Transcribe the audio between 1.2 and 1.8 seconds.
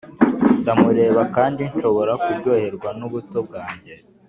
kandi